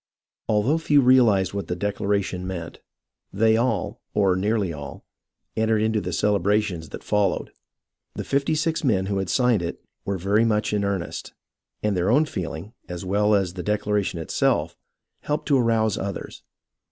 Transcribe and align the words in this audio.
Although 0.49 0.79
few 0.79 0.99
realized 0.99 1.53
what 1.53 1.67
the 1.67 1.75
declaration 1.75 2.47
meant, 2.47 2.79
they 3.31 3.55
all, 3.55 4.01
or 4.15 4.35
nearly 4.35 4.73
all, 4.73 5.05
entered 5.55 5.83
into 5.83 6.01
the 6.01 6.11
celebrations 6.11 6.89
that 6.89 7.03
fol 7.03 7.29
lowed. 7.29 7.51
The 8.15 8.23
fifty 8.23 8.55
six 8.55 8.83
men 8.83 9.05
who 9.05 9.19
had 9.19 9.29
signed 9.29 9.61
it 9.61 9.79
were 10.03 10.17
very 10.17 10.43
much 10.43 10.73
in 10.73 10.83
earnest, 10.83 11.33
and 11.83 11.95
their 11.95 12.09
own 12.09 12.25
feehng, 12.25 12.73
as 12.89 13.05
well 13.05 13.35
as 13.35 13.53
the 13.53 13.61
declaration 13.61 14.17
itself, 14.17 14.75
helped 15.19 15.47
to 15.49 15.59
arouse 15.59 15.99
others. 15.99 16.41